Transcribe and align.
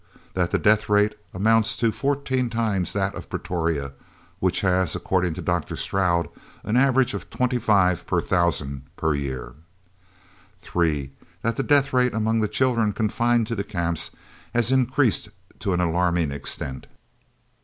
That 0.33 0.49
the 0.49 0.57
death 0.57 0.89
rate 0.89 1.13
amounts 1.31 1.75
to 1.77 1.91
14 1.91 2.49
times 2.49 2.91
that 2.93 3.13
of 3.13 3.29
Pretoria, 3.29 3.91
which 4.39 4.61
has, 4.61 4.95
according 4.95 5.35
to 5.35 5.43
Dr. 5.43 5.75
Stroud, 5.75 6.27
an 6.63 6.75
average 6.75 7.13
of 7.13 7.29
25 7.29 8.07
per 8.07 8.19
thousand 8.19 8.81
per 8.95 9.13
year. 9.13 9.53
3. 10.57 11.11
That 11.43 11.55
the 11.55 11.61
death 11.61 11.93
rate 11.93 12.15
among 12.15 12.39
the 12.39 12.47
children 12.47 12.93
confined 12.93 13.45
to 13.45 13.55
the 13.55 13.63
Camps 13.63 14.09
has 14.55 14.71
increased 14.71 15.29
to 15.59 15.71
an 15.71 15.79
alarming 15.79 16.31
extent. 16.31 16.87